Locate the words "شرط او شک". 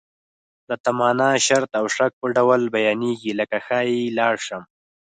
1.45-2.11